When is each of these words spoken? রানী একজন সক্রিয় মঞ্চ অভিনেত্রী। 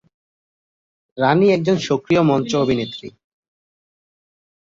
রানী 1.17 1.47
একজন 1.49 1.77
সক্রিয় 1.87 2.21
মঞ্চ 2.21 2.51
অভিনেত্রী। 2.55 3.07